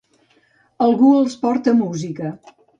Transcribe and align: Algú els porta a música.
Algú 0.87 1.11
els 1.19 1.37
porta 1.45 1.77
a 1.77 1.81
música. 1.85 2.37